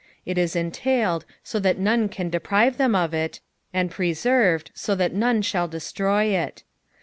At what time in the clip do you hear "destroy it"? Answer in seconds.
5.67-6.63